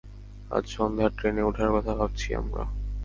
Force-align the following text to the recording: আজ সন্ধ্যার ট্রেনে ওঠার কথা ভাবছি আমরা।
আজ 0.51 0.65
সন্ধ্যার 0.75 1.11
ট্রেনে 1.17 1.41
ওঠার 1.43 1.69
কথা 1.75 1.93
ভাবছি 1.95 2.29
আমরা। 2.35 2.63